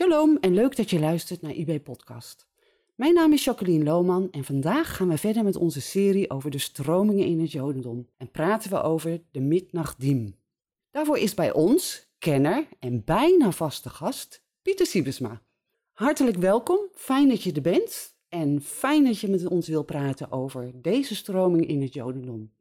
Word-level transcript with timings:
Shalom 0.00 0.36
en 0.40 0.54
leuk 0.54 0.76
dat 0.76 0.90
je 0.90 0.98
luistert 0.98 1.42
naar 1.42 1.52
IB 1.52 1.82
Podcast. 1.82 2.48
Mijn 2.94 3.14
naam 3.14 3.32
is 3.32 3.44
Jacqueline 3.44 3.84
Lohman 3.84 4.30
en 4.30 4.44
vandaag 4.44 4.96
gaan 4.96 5.08
we 5.08 5.18
verder 5.18 5.44
met 5.44 5.56
onze 5.56 5.80
serie 5.80 6.30
over 6.30 6.50
de 6.50 6.58
stromingen 6.58 7.26
in 7.26 7.40
het 7.40 7.52
Jodendom 7.52 8.08
en 8.16 8.30
praten 8.30 8.70
we 8.70 8.82
over 8.82 9.22
de 9.30 9.40
Mitnachdim. 9.40 10.36
Daarvoor 10.90 11.18
is 11.18 11.34
bij 11.34 11.52
ons, 11.52 12.08
kenner 12.18 12.66
en 12.78 13.04
bijna 13.04 13.50
vaste 13.50 13.88
gast, 13.88 14.42
Pieter 14.62 14.86
Siebesma. 14.86 15.42
Hartelijk 15.92 16.36
welkom, 16.36 16.78
fijn 16.94 17.28
dat 17.28 17.42
je 17.42 17.52
er 17.52 17.62
bent 17.62 18.14
en 18.28 18.62
fijn 18.62 19.04
dat 19.04 19.18
je 19.18 19.28
met 19.28 19.46
ons 19.46 19.68
wil 19.68 19.82
praten 19.82 20.32
over 20.32 20.70
deze 20.74 21.14
stroming 21.14 21.66
in 21.66 21.82
het 21.82 21.92
Jodendom. 21.92 22.52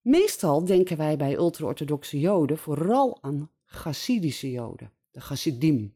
Meestal 0.00 0.64
denken 0.64 0.96
wij 0.96 1.16
bij 1.16 1.36
ultra-orthodoxe 1.36 2.20
Joden 2.20 2.58
vooral 2.58 3.18
aan 3.20 3.50
Chassidische 3.64 4.50
Joden, 4.50 4.92
de 5.10 5.20
Chassidim. 5.20 5.95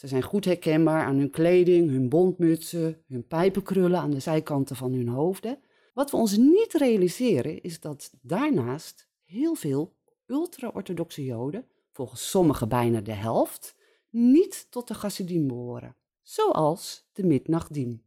Ze 0.00 0.08
zijn 0.08 0.22
goed 0.22 0.44
herkenbaar 0.44 1.04
aan 1.04 1.16
hun 1.16 1.30
kleding, 1.30 1.90
hun 1.90 2.08
bontmutsen, 2.08 3.02
hun 3.08 3.26
pijpenkrullen 3.26 4.00
aan 4.00 4.10
de 4.10 4.20
zijkanten 4.20 4.76
van 4.76 4.92
hun 4.92 5.08
hoofden. 5.08 5.58
Wat 5.94 6.10
we 6.10 6.16
ons 6.16 6.36
niet 6.36 6.72
realiseren 6.72 7.62
is 7.62 7.80
dat 7.80 8.12
daarnaast 8.22 9.08
heel 9.24 9.54
veel 9.54 9.96
ultra-orthodoxe 10.26 11.24
Joden, 11.24 11.66
volgens 11.92 12.30
sommigen 12.30 12.68
bijna 12.68 13.00
de 13.00 13.12
helft, 13.12 13.76
niet 14.10 14.66
tot 14.70 14.88
de 14.88 14.94
Chassidim 14.94 15.46
behoren, 15.46 15.96
zoals 16.22 17.08
de 17.12 17.26
Mitnachdim. 17.26 18.02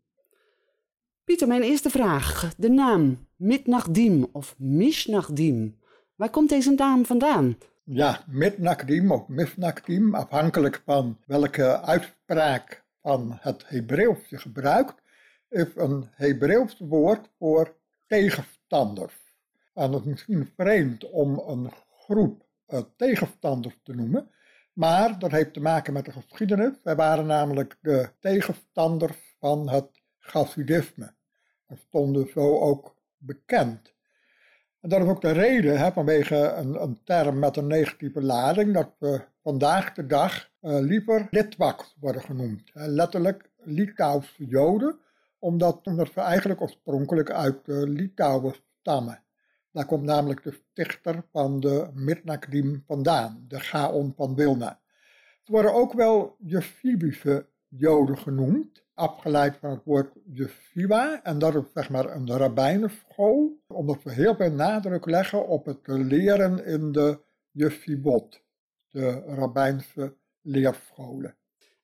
Pieter, 1.24 1.48
mijn 1.48 1.62
eerste 1.62 1.90
vraag. 1.90 2.54
De 2.58 2.70
naam 2.70 3.28
Mitnachdim 3.36 4.28
of 4.32 4.56
Mishnachdim. 4.58 5.80
Waar 6.16 6.30
komt 6.30 6.50
deze 6.50 6.72
naam 6.72 7.06
vandaan? 7.06 7.58
Ja, 7.86 8.24
Mitnachdim 8.28 9.12
of 9.12 9.28
Misnachdim, 9.28 10.16
afhankelijk 10.16 10.82
van 10.86 11.20
welke 11.26 11.82
uitspraak 11.82 12.84
van 13.02 13.38
het 13.40 13.64
Hebreeuws 13.68 14.30
je 14.30 14.38
gebruikt, 14.38 15.02
is 15.50 15.68
een 15.76 16.10
Hebreeuws 16.12 16.80
woord 16.80 17.30
voor 17.38 17.76
tegenstanders. 18.08 19.14
En 19.74 19.92
het 19.92 20.02
is 20.02 20.08
misschien 20.08 20.52
vreemd 20.56 21.10
om 21.10 21.38
een 21.40 21.72
groep 21.92 22.46
uh, 22.68 22.80
tegenstanders 22.96 23.80
te 23.84 23.94
noemen, 23.94 24.32
maar 24.74 25.20
dat 25.20 25.32
heeft 25.32 25.54
te 25.54 25.62
maken 25.62 25.94
met 25.94 26.06
de 26.06 26.12
geschiedenis. 26.12 26.74
Wij 26.84 26.96
waren 26.96 27.26
namelijk 27.26 27.78
de 27.82 28.10
tegenstanders 28.20 29.36
van 29.40 29.70
het 29.70 30.02
Chassidisme. 30.20 31.14
En 31.68 31.78
stonden 31.78 32.30
zo 32.30 32.60
ook 32.60 32.96
bekend. 33.18 33.93
En 34.84 34.90
dat 34.90 35.02
is 35.02 35.08
ook 35.08 35.22
de 35.22 35.32
reden, 35.32 35.94
vanwege 35.94 36.36
een, 36.36 36.82
een, 36.82 37.00
term 37.04 37.40
met 37.40 37.58
een 37.58 37.68
negatieve 37.68 38.22
lading, 38.22 38.74
dat 38.74 38.90
we 39.00 39.22
vandaag 39.44 39.94
de 39.94 40.06
dag 40.06 40.50
uh, 40.62 40.80
liever 40.80 41.28
Litwaks 41.30 41.96
worden 42.00 42.22
genoemd. 42.22 42.72
Letterlijk 42.74 43.50
Litouwse 43.58 44.46
Joden, 44.46 45.00
omdat, 45.40 45.80
omdat 45.84 46.14
we 46.14 46.22
eigenlijk 46.22 46.62
oorspronkelijk 46.62 47.32
uit 47.32 47.68
uh, 47.68 47.84
Litouwen 47.84 48.56
stammen. 48.80 49.24
Daar 49.72 49.86
komt 49.86 50.04
namelijk 50.04 50.44
de 50.44 50.60
stichter 50.72 51.24
van 51.32 51.60
de 51.60 51.90
Mitnagdim 51.94 52.84
vandaan, 52.88 53.46
de 53.48 53.60
Gaon 53.60 54.14
van 54.16 54.36
Wilna. 54.36 54.80
Ze 55.44 55.52
worden 55.52 55.74
ook 55.74 55.94
wel 55.94 56.36
Jefibische 56.40 57.46
Joden 57.68 58.18
genoemd, 58.18 58.83
afgeleid 58.94 59.58
van 59.58 59.70
het 59.70 59.84
woord 59.84 60.14
Yeshiva. 60.26 61.24
En 61.24 61.40
dat 61.40 61.56
is 61.56 61.64
zeg 61.74 61.90
maar 61.90 62.16
een 62.16 62.38
rabbijnenschool, 62.38 63.62
omdat 63.68 64.04
we 64.04 64.12
heel 64.12 64.36
veel 64.36 64.52
nadruk 64.52 65.06
leggen 65.06 65.48
op 65.48 65.66
het 65.66 65.80
leren 65.84 66.66
in 66.66 66.92
de 66.92 67.20
Yeshivot, 67.52 68.42
de 68.90 69.12
rabbijnse 69.20 70.16
leerscholen. 70.42 71.36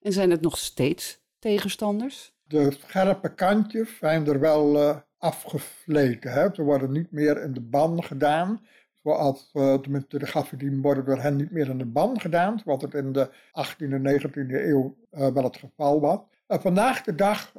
En 0.02 0.14
zijn 0.14 0.32
het 0.32 0.42
nog 0.42 0.58
steeds 0.58 1.22
tegenstanders? 1.40 2.34
De 2.44 2.72
scherpe 2.72 3.34
kantjes 3.34 3.98
zijn 3.98 4.28
er 4.28 4.40
wel 4.40 4.76
uh, 4.76 4.98
afgesleten. 5.18 6.32
Hè? 6.32 6.48
Ze 6.54 6.64
worden 6.64 6.92
niet 6.92 7.12
meer 7.12 7.42
in 7.42 7.54
de 7.54 7.62
ban 7.62 8.04
gedaan. 8.04 8.66
Zoals, 9.04 9.50
uh, 9.54 9.74
tenminste 9.74 10.20
de 10.20 10.26
Gaffedien 10.26 10.82
worden 10.82 11.06
door 11.06 11.20
hen 11.20 11.36
niet 11.36 11.52
meer 11.52 11.70
in 11.70 11.78
de 11.78 11.86
ban 11.86 12.20
gedaan. 12.20 12.60
Zoals 12.60 12.82
het 12.82 12.94
in 12.94 13.12
de 13.12 13.30
18e 13.30 13.78
en 13.78 14.22
19e 14.22 14.50
eeuw 14.50 14.98
uh, 15.12 15.28
wel 15.28 15.44
het 15.44 15.58
geval 15.58 16.00
was. 16.00 16.20
Uh, 16.52 16.60
vandaag 16.60 17.04
de 17.04 17.16
dag 17.16 17.54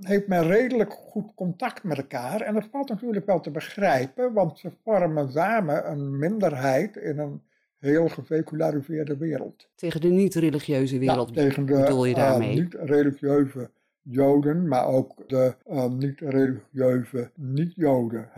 heeft 0.00 0.26
men 0.26 0.46
redelijk 0.46 0.92
goed 0.92 1.34
contact 1.34 1.82
met 1.82 1.96
elkaar. 1.96 2.40
En 2.40 2.54
dat 2.54 2.68
valt 2.70 2.88
natuurlijk 2.88 3.26
wel 3.26 3.40
te 3.40 3.50
begrijpen, 3.50 4.32
want 4.32 4.58
ze 4.58 4.70
vormen 4.84 5.30
samen 5.32 5.90
een 5.90 6.18
minderheid 6.18 6.96
in 6.96 7.18
een 7.18 7.42
heel 7.78 8.08
geseculariseerde 8.08 9.16
wereld. 9.16 9.68
Tegen 9.74 10.00
de 10.00 10.08
niet-religieuze 10.08 10.98
wereld 10.98 11.28
ja, 11.28 11.34
tegen 11.34 11.66
de, 11.66 11.72
bedoel 11.72 12.04
je 12.04 12.14
daarmee? 12.14 12.54
niet-religieuze 12.54 13.70
Joden, 14.02 14.68
maar 14.68 14.86
ook 14.86 15.28
de 15.28 15.54
niet-religieuze 15.88 17.30
niet-Joden. 17.34 18.30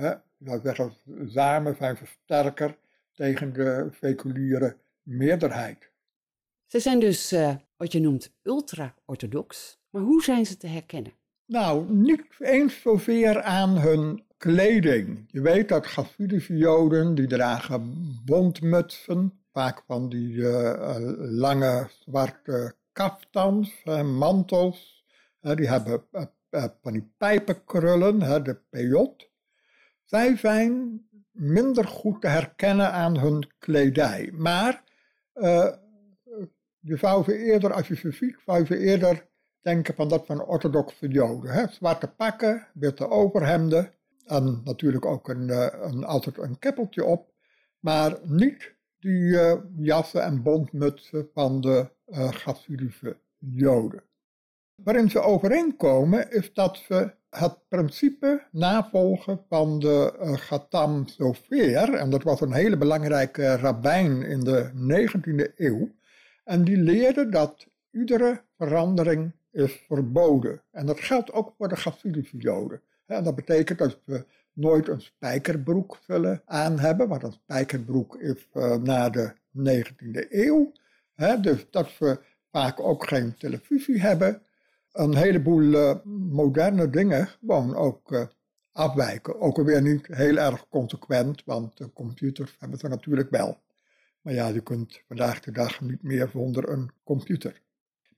Zou 0.44 0.60
zeggen, 0.62 0.92
samen 1.26 1.76
zijn 1.76 1.96
ze 1.96 2.04
sterker 2.06 2.78
tegen 3.14 3.52
de 3.52 3.88
seculiere 4.00 4.76
meerderheid. 5.02 5.90
Ze 6.66 6.80
zijn 6.80 7.00
dus 7.00 7.32
uh, 7.32 7.54
wat 7.76 7.92
je 7.92 8.00
noemt 8.00 8.34
ultra-orthodox, 8.42 9.77
maar 9.90 10.02
hoe 10.02 10.22
zijn 10.22 10.46
ze 10.46 10.56
te 10.56 10.66
herkennen? 10.66 11.12
Nou, 11.46 11.92
niet 11.92 12.24
eens 12.38 12.80
zozeer 12.80 13.42
aan 13.42 13.78
hun 13.78 14.24
kleding. 14.36 15.24
Je 15.26 15.40
weet 15.40 15.68
dat 15.68 15.86
Hasidische 15.86 16.56
Joden, 16.56 17.14
die 17.14 17.26
dragen 17.26 17.94
bontmutsen, 18.24 19.32
vaak 19.52 19.82
van 19.86 20.08
die 20.08 20.34
uh, 20.34 20.96
lange 21.18 21.88
zwarte 22.00 22.74
kaftans, 22.92 23.82
uh, 23.84 24.02
mantels. 24.02 25.04
die 25.40 25.68
hebben 25.68 26.04
van 26.82 26.92
die 26.92 27.12
pijpenkrullen, 27.16 28.44
de 28.44 28.60
peyot. 28.70 29.30
Zij 30.04 30.36
zijn 30.36 31.02
minder 31.30 31.84
goed 31.84 32.20
te 32.20 32.28
herkennen 32.28 32.92
aan 32.92 33.18
hun 33.18 33.50
kledij. 33.58 34.30
Maar 34.32 34.84
je 36.80 36.96
zou 36.96 37.32
eerder, 37.32 37.72
als 37.72 37.88
je 37.88 37.96
ze 37.96 38.10
ziet, 38.10 38.36
zou 38.46 38.64
je 38.68 38.78
eerder 38.78 39.27
denken 39.62 39.94
van 39.94 40.08
dat 40.08 40.26
van 40.26 40.44
orthodoxe 40.44 41.08
joden. 41.08 41.68
Zwarte 41.72 42.08
pakken, 42.08 42.66
witte 42.74 43.08
overhemden 43.08 43.92
en 44.26 44.60
natuurlijk 44.64 45.06
ook 45.06 45.28
een, 45.28 45.48
uh, 45.48 45.66
een, 45.80 46.04
altijd 46.04 46.38
een 46.38 46.58
keppeltje 46.58 47.04
op. 47.04 47.32
Maar 47.80 48.18
niet 48.22 48.74
die 48.98 49.22
uh, 49.22 49.54
jassen 49.76 50.22
en 50.22 50.42
bontmutsen 50.42 51.28
van 51.34 51.60
de 51.60 51.90
uh, 52.06 53.12
joden. 53.38 54.02
Waarin 54.74 55.10
ze 55.10 55.20
overeenkomen 55.20 56.30
is 56.30 56.52
dat 56.52 56.76
ze 56.76 57.14
het 57.30 57.68
principe 57.68 58.46
navolgen 58.50 59.44
van 59.48 59.78
de 59.78 60.18
uh, 60.20 60.32
Gatam 60.36 61.06
Sofer. 61.06 61.94
En 61.94 62.10
dat 62.10 62.22
was 62.22 62.40
een 62.40 62.52
hele 62.52 62.76
belangrijke 62.76 63.56
rabbijn 63.56 64.22
in 64.22 64.40
de 64.40 64.70
19e 64.74 65.54
eeuw. 65.56 65.90
En 66.44 66.64
die 66.64 66.76
leerde 66.76 67.28
dat 67.28 67.66
iedere 67.90 68.42
verandering 68.56 69.32
is 69.50 69.84
verboden. 69.86 70.62
En 70.70 70.86
dat 70.86 71.00
geldt 71.00 71.32
ook 71.32 71.54
voor 71.56 71.68
de 71.68 71.74
Hasidische 71.74 72.36
Joden. 72.36 72.80
En 73.06 73.24
dat 73.24 73.34
betekent 73.34 73.78
dat 73.78 73.98
we 74.04 74.24
nooit 74.52 74.88
een 74.88 75.00
spijkerbroek 75.00 75.98
zullen 76.06 76.42
aan 76.44 76.78
hebben, 76.78 77.08
want 77.08 77.22
een 77.22 77.32
spijkerbroek 77.32 78.16
is 78.16 78.48
uh, 78.54 78.76
na 78.76 79.10
de 79.10 79.32
19e 79.56 80.30
eeuw. 80.30 80.72
dus 81.40 81.66
dat 81.70 81.98
we 81.98 82.18
vaak 82.50 82.80
ook 82.80 83.08
geen 83.08 83.34
televisie 83.36 84.00
hebben 84.00 84.42
een 84.92 85.16
heleboel 85.16 85.62
uh, 85.62 85.94
moderne 86.30 86.90
dingen 86.90 87.26
gewoon 87.26 87.74
ook 87.74 88.12
uh, 88.12 88.26
afwijken. 88.72 89.40
Ook 89.40 89.58
alweer 89.58 89.82
niet 89.82 90.06
heel 90.06 90.36
erg 90.36 90.68
consequent, 90.68 91.42
want 91.44 91.76
de 91.76 91.92
computers 91.92 92.56
hebben 92.58 92.78
ze 92.78 92.88
natuurlijk 92.88 93.30
wel. 93.30 93.58
Maar 94.20 94.34
ja, 94.34 94.48
je 94.48 94.60
kunt 94.60 95.02
vandaag 95.08 95.40
de 95.40 95.50
dag 95.50 95.80
niet 95.80 96.02
meer 96.02 96.28
zonder 96.32 96.68
een 96.68 96.90
computer. 97.04 97.60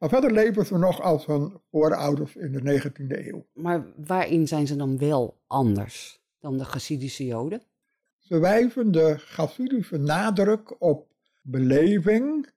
Maar 0.00 0.08
verder 0.08 0.32
leven 0.32 0.66
ze 0.66 0.78
nog 0.78 1.00
als 1.00 1.26
hun 1.26 1.60
voorouders 1.70 2.36
in 2.36 2.52
de 2.52 2.82
19e 2.82 3.26
eeuw. 3.26 3.46
Maar 3.52 3.86
waarin 3.96 4.48
zijn 4.48 4.66
ze 4.66 4.76
dan 4.76 4.98
wel 4.98 5.40
anders 5.46 6.22
dan 6.38 6.58
de 6.58 6.64
Chassidische 6.64 7.26
Joden? 7.26 7.62
Ze 8.18 8.38
wijzen 8.38 8.92
de 8.92 9.14
Chassidische 9.18 9.96
nadruk 9.96 10.82
op 10.82 11.12
beleving, 11.42 12.50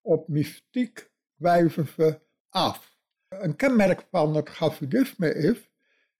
op 0.00 0.28
mystiek 0.28 1.10
wijzen 1.34 1.86
ze 1.86 2.20
af. 2.48 2.96
Een 3.28 3.56
kenmerk 3.56 4.06
van 4.10 4.34
het 4.34 4.48
Hasidisme 4.48 5.34
is 5.34 5.70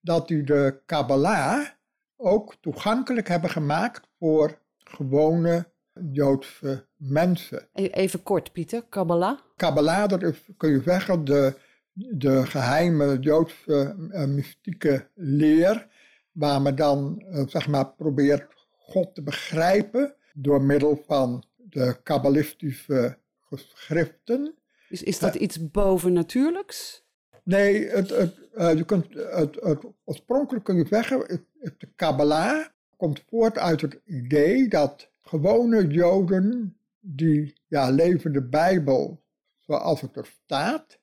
dat 0.01 0.29
die 0.29 0.43
de 0.43 0.83
Kabbalah 0.87 1.69
ook 2.17 2.55
toegankelijk 2.61 3.29
hebben 3.29 3.51
gemaakt 3.51 4.09
voor 4.19 4.59
gewone 4.79 5.70
Joodse 6.13 6.87
mensen. 6.97 7.69
E-, 7.73 7.87
even 7.87 8.23
kort, 8.23 8.53
Pieter, 8.53 8.83
Kabbalah? 8.89 9.39
Kabbalah, 9.57 10.09
dat 10.09 10.23
is, 10.23 10.49
kun 10.57 10.71
je 10.71 10.83
zeggen, 10.83 11.25
de, 11.25 11.55
de 11.93 12.47
geheime 12.47 13.19
Joodse 13.19 13.97
uh, 14.11 14.25
mystieke 14.25 15.09
leer, 15.15 15.87
waar 16.33 16.63
men 16.63 16.77
dan, 16.77 17.23
uh, 17.31 17.47
zeg 17.47 17.69
maar, 17.69 17.87
probeert 17.87 18.47
God 18.79 19.15
te 19.15 19.23
begrijpen 19.23 20.15
door 20.35 20.63
middel 20.63 21.03
van 21.07 21.45
de 21.57 21.97
kabbalistische 22.03 23.19
geschriften 23.41 24.55
Is, 24.89 25.03
is 25.03 25.19
dat 25.19 25.35
iets 25.35 25.71
bovennatuurlijks? 25.71 27.05
Nee, 27.43 27.89
het, 27.89 28.11
het, 28.11 28.35
uh, 28.55 28.75
je 28.75 28.85
kunt, 28.85 29.07
het, 29.15 29.57
het, 29.61 29.85
oorspronkelijk 30.05 30.65
kun 30.65 30.77
je 30.77 30.87
zeggen, 30.87 31.47
de 31.61 31.89
Kabbalah 31.97 32.67
komt 32.97 33.23
voort 33.29 33.59
uit 33.59 33.81
het 33.81 34.01
idee 34.05 34.69
dat 34.69 35.11
gewone 35.31 35.87
Joden 35.87 36.77
die 37.01 37.61
ja, 37.67 37.91
leven 37.91 38.33
de 38.33 38.43
Bijbel 38.43 39.23
zoals 39.59 40.01
het 40.01 40.17
er 40.17 40.27
staat, 40.27 41.01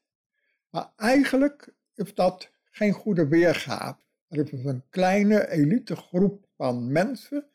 maar 0.69 0.91
eigenlijk 0.95 1.73
is 1.95 2.13
dat 2.13 2.51
geen 2.63 2.93
goede 2.93 3.27
weergave. 3.27 3.99
Er 4.27 4.53
is 4.53 4.65
een 4.65 4.83
kleine 4.89 5.49
elite 5.49 5.95
groep 5.95 6.47
van 6.55 6.91
mensen 6.91 7.45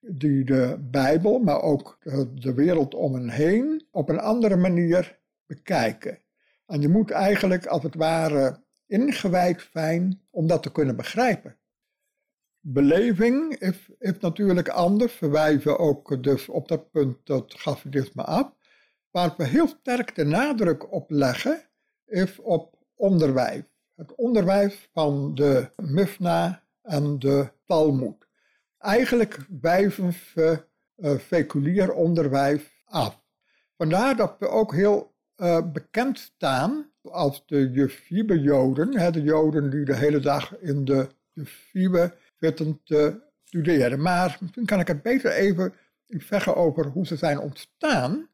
die 0.00 0.44
de 0.44 0.76
Bijbel, 0.80 1.38
maar 1.38 1.62
ook 1.62 1.98
de 2.34 2.54
wereld 2.54 2.94
om 2.94 3.14
hen 3.14 3.28
heen, 3.28 3.86
op 3.90 4.08
een 4.08 4.20
andere 4.20 4.56
manier 4.56 5.18
bekijken. 5.46 6.18
En 6.66 6.80
je 6.80 6.88
moet 6.88 7.10
eigenlijk 7.10 7.66
als 7.66 7.82
het 7.82 7.94
ware 7.94 8.62
ingewijd 8.86 9.68
zijn 9.72 10.20
om 10.30 10.46
dat 10.46 10.62
te 10.62 10.72
kunnen 10.72 10.96
begrijpen. 10.96 11.56
Beleving 12.62 13.56
is, 13.58 13.90
natuurlijk 14.20 14.68
anders, 14.68 15.12
verwijzen 15.12 15.78
ook 15.78 16.22
dus 16.22 16.48
op 16.48 16.68
dat 16.68 16.90
punt 16.90 17.16
dat 17.24 17.54
Gavidisme 17.56 18.22
af. 18.24 18.52
Waar 19.10 19.34
we 19.36 19.44
heel 19.44 19.68
sterk 19.68 20.14
de 20.14 20.24
nadruk 20.24 20.92
op 20.92 21.10
leggen, 21.10 21.62
is 22.06 22.40
op 22.40 22.78
onderwijs. 22.94 23.62
Het 23.94 24.14
onderwijs 24.14 24.88
van 24.92 25.34
de 25.34 25.70
Mifna 25.76 26.62
en 26.82 27.18
de 27.18 27.50
Talmud. 27.66 28.28
Eigenlijk 28.78 29.38
wijzen 29.60 30.12
ze 30.12 30.64
uh, 30.96 31.96
onderwijs 31.96 32.82
af. 32.84 33.24
Vandaar 33.76 34.16
dat 34.16 34.36
we 34.38 34.48
ook 34.48 34.74
heel 34.74 35.14
uh, 35.36 35.72
bekend 35.72 36.18
staan 36.18 36.90
als 37.02 37.42
de 37.46 37.70
Yeshiva-Joden, 37.70 39.12
de 39.12 39.22
Joden 39.22 39.70
die 39.70 39.84
de 39.84 39.96
hele 39.96 40.20
dag 40.20 40.58
in 40.58 40.84
de 40.84 41.08
Yeshiva 41.32 42.14
te 42.84 43.20
studeren. 43.44 44.02
Maar 44.02 44.36
misschien 44.40 44.66
kan 44.66 44.80
ik 44.80 44.86
het 44.86 45.02
beter 45.02 45.32
even 45.32 45.74
zeggen 46.06 46.56
over 46.56 46.86
hoe 46.86 47.06
ze 47.06 47.16
zijn 47.16 47.38
ontstaan. 47.38 48.28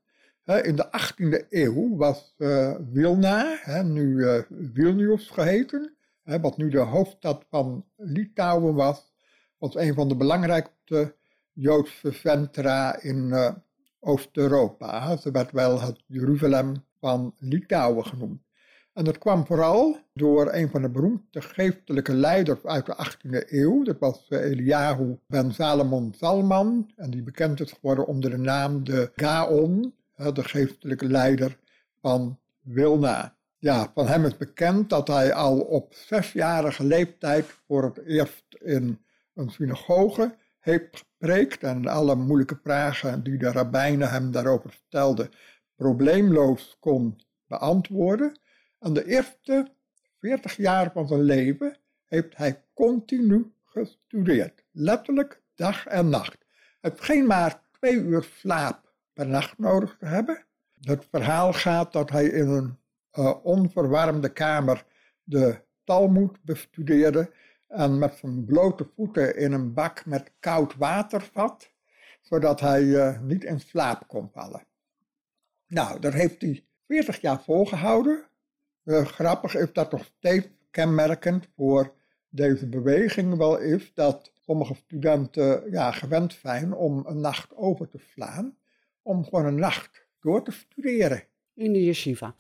In 0.44 0.76
de 0.76 0.87
18e 0.87 1.49
eeuw 1.49 1.97
was 1.97 2.35
uh, 2.38 2.76
Wilna, 2.93 3.58
nu 3.82 4.17
uh, 4.17 4.43
Vilnius 4.73 5.31
geheten, 5.31 5.97
wat 6.23 6.56
nu 6.56 6.69
de 6.69 6.79
hoofdstad 6.79 7.44
van 7.50 7.85
Litouwen 7.97 8.75
was, 8.75 9.12
was 9.58 9.75
een 9.75 9.94
van 9.94 10.08
de 10.08 10.17
belangrijkste 10.17 11.14
Joodse 11.53 12.12
centra 12.12 13.00
in 13.00 13.35
Oost-Europa. 14.00 15.17
Ze 15.17 15.31
werd 15.31 15.53
wel 15.53 15.81
het 15.81 16.03
Jeruzalem 16.06 16.85
van 17.00 17.35
Litouwen 17.38 18.06
genoemd. 18.06 18.45
En 18.96 19.04
dat 19.04 19.19
kwam 19.19 19.46
vooral 19.46 19.98
door 20.14 20.52
een 20.52 20.69
van 20.69 20.82
de 20.82 20.88
beroemdste 20.88 21.40
geestelijke 21.40 22.14
leiders 22.14 22.64
uit 22.64 22.87
de 22.87 22.96
18e 23.06 23.50
eeuw. 23.50 23.82
Dat 23.82 23.98
was 23.98 24.26
eh, 24.28 24.40
Eliyahu 24.44 25.19
ben 25.26 25.52
Salomon 25.54 26.14
Salman. 26.16 26.90
En 26.96 27.10
die 27.10 27.22
bekend 27.22 27.60
is 27.60 27.72
geworden 27.72 28.06
onder 28.06 28.31
de 28.31 28.37
naam 28.37 28.84
de 28.84 29.10
Gaon, 29.16 29.94
de 30.16 30.44
geestelijke 30.44 31.06
leider 31.06 31.58
van 32.00 32.38
Wilna. 32.60 33.37
Ja, 33.58 33.90
van 33.94 34.06
hem 34.06 34.25
is 34.25 34.37
bekend 34.37 34.90
dat 34.90 35.08
hij 35.08 35.34
al 35.34 35.60
op 35.60 35.94
zesjarige 35.94 36.84
leeftijd 36.84 37.44
voor 37.66 37.82
het 37.84 37.98
eerst 38.06 38.44
in 38.64 39.04
een 39.34 39.50
synagoge 39.50 40.34
heeft 40.60 40.96
gepreekt 40.96 41.62
en 41.62 41.87
alle 41.87 42.14
moeilijke 42.14 42.58
vragen 42.62 43.22
die 43.22 43.38
de 43.38 43.52
rabbijnen 43.52 44.10
hem 44.10 44.31
daarover 44.31 44.72
stelden 44.87 45.31
probleemloos 45.75 46.76
kon 46.81 47.20
beantwoorden. 47.46 48.44
En 48.78 48.93
de 48.93 49.06
eerste 49.06 49.69
40 50.19 50.56
jaar 50.56 50.93
van 50.93 51.08
zijn 51.08 51.23
leven 51.23 51.76
heeft 52.05 52.37
hij 52.37 52.64
continu 52.75 53.52
gestudeerd. 53.64 54.64
Letterlijk 54.70 55.43
dag 55.55 55.87
en 55.87 56.08
nacht. 56.08 56.38
Hij 56.81 56.90
heeft 56.90 57.00
geen 57.00 57.26
maar 57.26 57.62
twee 57.70 57.94
uur 57.94 58.23
slaap 58.23 58.93
per 59.12 59.26
nacht 59.26 59.58
nodig 59.58 59.96
te 59.99 60.06
hebben. 60.06 60.44
Het 60.81 61.06
verhaal 61.11 61.52
gaat 61.52 61.93
dat 61.93 62.11
hij 62.11 62.25
in 62.25 62.49
een 62.49 62.78
uh, 63.19 63.44
onverwarmde 63.44 64.32
kamer 64.32 64.84
de 65.22 65.64
Talmud 65.84 66.43
bestudeerde 66.43 67.31
en 67.67 67.99
met 67.99 68.17
zijn 68.17 68.44
blote 68.44 68.88
voeten 68.94 69.37
in 69.37 69.52
een 69.52 69.72
bak 69.72 70.06
met 70.06 70.32
koud 70.40 70.76
water 70.76 71.20
vat, 71.32 71.70
zodat 72.20 72.61
hij 72.61 72.82
uh, 72.82 73.20
niet 73.20 73.44
in 73.44 73.61
slaap 73.61 74.08
kon 74.08 74.31
vallen. 74.32 74.67
Nou, 75.67 76.00
dat 76.00 76.12
heeft 76.12 76.43
hij 76.43 76.67
40 76.87 77.20
jaar 77.20 77.43
volgehouden. 77.43 78.25
Uh, 78.86 79.06
grappig 79.06 79.54
is 79.54 79.72
dat 79.72 79.92
nog 79.92 80.04
steeds 80.04 80.46
kenmerkend 80.70 81.46
voor 81.56 81.92
deze 82.28 82.68
beweging 82.68 83.36
wel 83.36 83.58
is 83.58 83.94
dat 83.94 84.32
sommige 84.44 84.74
studenten 84.74 85.70
ja, 85.70 85.90
gewend 85.90 86.32
zijn 86.32 86.74
om 86.74 87.02
een 87.06 87.20
nacht 87.20 87.56
over 87.56 87.88
te 87.88 87.98
slaan, 88.12 88.56
om 89.02 89.24
gewoon 89.24 89.46
een 89.46 89.58
nacht 89.58 90.06
door 90.20 90.44
te 90.44 90.50
studeren. 90.50 91.22
In 91.54 91.72
de 91.72 91.84
yeshiva? 91.84 92.34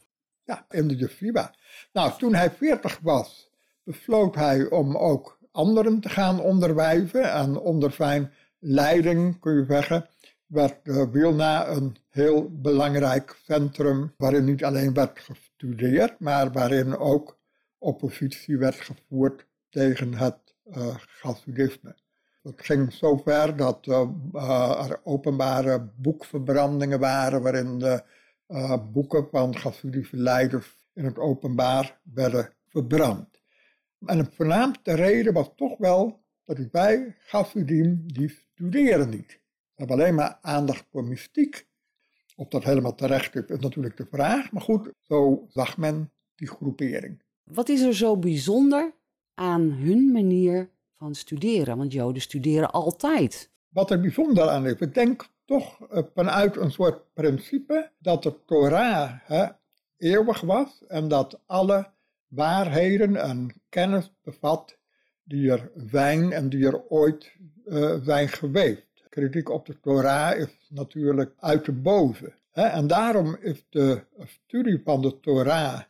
Ja, 0.44 0.66
in 0.70 0.88
de 0.88 0.96
yeshiva. 0.96 1.54
Nou, 1.92 2.18
toen 2.18 2.34
hij 2.34 2.50
40 2.50 2.98
was, 3.02 3.50
besloot 3.82 4.34
hij 4.34 4.70
om 4.70 4.96
ook 4.96 5.38
anderen 5.52 6.00
te 6.00 6.08
gaan 6.08 6.40
onderwijzen 6.40 7.32
en 7.32 7.58
onder 7.58 7.92
zijn 7.92 8.32
leiding, 8.58 9.40
kun 9.40 9.54
je 9.54 9.64
zeggen, 9.64 10.08
werd 10.46 11.10
Wilna 11.10 11.68
een 11.68 11.96
heel 12.08 12.60
belangrijk 12.60 13.40
centrum 13.44 14.14
waarin 14.16 14.44
niet 14.44 14.64
alleen 14.64 14.94
werd 14.94 15.18
gestudeerd, 15.18 16.20
maar 16.20 16.52
waarin 16.52 16.96
ook 16.96 17.38
oppositie 17.78 18.58
werd 18.58 18.74
gevoerd 18.74 19.46
tegen 19.68 20.14
het 20.14 20.54
uh, 20.64 20.96
Het 22.42 22.62
ging 22.62 22.92
zover 22.92 23.56
dat 23.56 23.86
uh, 23.86 24.90
er 24.90 25.00
openbare 25.04 25.90
boekverbrandingen 25.96 27.00
waren 27.00 27.42
waarin 27.42 27.78
de 27.78 28.02
boeken 28.92 29.28
van 29.30 29.56
Gassidische 29.56 30.16
leiders 30.16 30.86
in 30.92 31.04
het 31.04 31.18
openbaar 31.18 32.00
werden 32.02 32.52
verbrand. 32.68 33.40
En 34.06 34.18
de 34.18 34.26
voornaamste 34.30 34.94
reden 34.94 35.32
was 35.32 35.50
toch 35.56 35.78
wel 35.78 36.24
dat 36.44 36.58
wij 36.70 37.16
Gassidim 37.18 38.12
die 38.12 38.28
studeren 38.28 39.08
niet 39.08 39.40
hebben 39.76 39.96
alleen 39.96 40.14
maar 40.14 40.38
aandacht 40.40 40.84
voor 40.90 41.04
mystiek. 41.04 41.66
Of 42.36 42.48
dat 42.48 42.64
helemaal 42.64 42.94
terecht 42.94 43.34
is, 43.34 43.44
is 43.46 43.58
natuurlijk 43.58 43.96
de 43.96 44.06
vraag. 44.10 44.52
Maar 44.52 44.62
goed, 44.62 44.90
zo 45.02 45.46
zag 45.48 45.76
men 45.76 46.12
die 46.34 46.48
groepering. 46.48 47.22
Wat 47.42 47.68
is 47.68 47.80
er 47.80 47.94
zo 47.94 48.16
bijzonder 48.16 48.94
aan 49.34 49.70
hun 49.70 50.12
manier 50.12 50.70
van 50.96 51.14
studeren? 51.14 51.76
Want 51.76 51.92
Joden 51.92 52.22
studeren 52.22 52.70
altijd. 52.70 53.50
Wat 53.68 53.90
er 53.90 54.00
bijzonder 54.00 54.48
aan 54.48 54.66
is, 54.66 54.78
ik 54.78 54.94
denk 54.94 55.28
toch 55.44 55.88
eh, 55.90 56.02
vanuit 56.14 56.56
een 56.56 56.70
soort 56.70 57.12
principe 57.12 57.90
dat 57.98 58.22
de 58.22 58.44
Torah 58.44 59.12
hè, 59.22 59.46
eeuwig 59.96 60.40
was 60.40 60.84
en 60.86 61.08
dat 61.08 61.40
alle 61.46 61.90
waarheden 62.26 63.16
en 63.16 63.62
kennis 63.68 64.12
bevat 64.22 64.78
die 65.22 65.50
er 65.50 65.70
zijn 65.74 66.32
en 66.32 66.48
die 66.48 66.66
er 66.66 66.88
ooit 66.88 67.36
uh, 67.64 67.94
zijn 68.02 68.28
geweest 68.28 68.85
kritiek 69.16 69.50
op 69.50 69.66
de 69.66 69.80
Torah 69.80 70.38
is 70.38 70.66
natuurlijk 70.68 71.32
uit 71.40 71.64
de 71.64 71.72
boven. 71.72 72.34
En 72.52 72.86
daarom 72.86 73.36
is 73.40 73.66
de 73.70 74.02
studie 74.24 74.80
van 74.84 75.02
de 75.02 75.20
Torah 75.20 75.80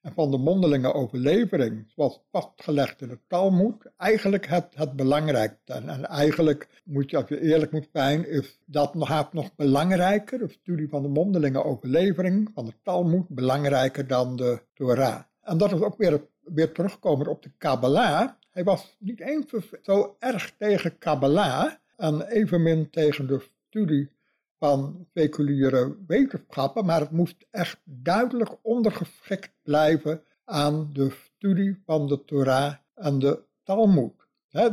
en 0.00 0.12
van 0.12 0.30
de 0.30 0.38
mondelinge 0.38 0.92
overlevering, 0.92 1.84
zoals 1.94 2.20
vastgelegd 2.30 3.02
in 3.02 3.08
het 3.08 3.20
Talmud, 3.28 3.90
eigenlijk 3.96 4.46
het, 4.46 4.66
het 4.74 4.96
belangrijkste. 4.96 5.72
En, 5.72 6.04
eigenlijk 6.04 6.82
moet 6.84 7.10
je, 7.10 7.16
als 7.16 7.28
je 7.28 7.40
eerlijk 7.40 7.72
moet 7.72 7.88
zijn, 7.92 8.28
is 8.28 8.58
dat 8.66 8.94
nog, 8.94 9.32
nog 9.32 9.54
belangrijker, 9.56 10.38
de 10.38 10.48
studie 10.48 10.88
van 10.88 11.02
de 11.02 11.08
mondelinge 11.08 11.64
overlevering 11.64 12.50
van 12.54 12.64
de 12.64 12.74
Talmud, 12.82 13.28
belangrijker 13.28 14.06
dan 14.06 14.36
de 14.36 14.62
Torah. 14.74 15.20
En 15.42 15.58
dat 15.58 15.72
is 15.72 15.80
ook 15.80 15.96
weer, 15.96 16.20
weer 16.40 16.72
terugkomen 16.72 17.26
op 17.26 17.42
de 17.42 17.50
Kabbalah. 17.58 18.30
Hij 18.50 18.64
was 18.64 18.96
niet 18.98 19.20
eens 19.20 19.46
zo 19.82 20.16
erg 20.18 20.54
tegen 20.58 20.98
Kabbalah, 20.98 21.72
en 21.96 22.22
evenmin 22.22 22.90
tegen 22.90 23.26
de 23.26 23.44
studie 23.68 24.10
van 24.58 25.06
seculiere 25.14 25.96
wetenschappen, 26.06 26.84
maar 26.84 27.00
het 27.00 27.10
moest 27.10 27.46
echt 27.50 27.80
duidelijk 27.84 28.50
ondergeschikt 28.62 29.52
blijven 29.62 30.22
aan 30.44 30.90
de 30.92 31.10
studie 31.10 31.82
van 31.84 32.06
de 32.06 32.24
Torah 32.24 32.74
en 32.94 33.18
de 33.18 33.42
Talmud. 33.64 34.12